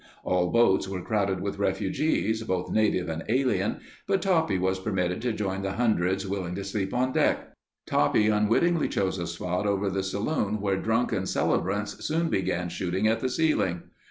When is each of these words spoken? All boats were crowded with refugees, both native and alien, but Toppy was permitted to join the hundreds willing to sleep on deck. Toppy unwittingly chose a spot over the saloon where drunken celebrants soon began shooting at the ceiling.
All 0.23 0.49
boats 0.51 0.87
were 0.89 1.03
crowded 1.03 1.41
with 1.41 1.59
refugees, 1.59 2.41
both 2.41 2.71
native 2.71 3.07
and 3.07 3.21
alien, 3.29 3.81
but 4.07 4.19
Toppy 4.23 4.57
was 4.57 4.79
permitted 4.79 5.21
to 5.21 5.31
join 5.31 5.61
the 5.61 5.73
hundreds 5.73 6.25
willing 6.27 6.55
to 6.55 6.63
sleep 6.63 6.91
on 6.91 7.11
deck. 7.11 7.53
Toppy 7.85 8.25
unwittingly 8.27 8.89
chose 8.89 9.19
a 9.19 9.27
spot 9.27 9.67
over 9.67 9.91
the 9.91 10.01
saloon 10.01 10.59
where 10.59 10.77
drunken 10.81 11.27
celebrants 11.27 12.03
soon 12.03 12.29
began 12.31 12.67
shooting 12.69 13.05
at 13.05 13.19
the 13.19 13.29
ceiling. 13.29 13.83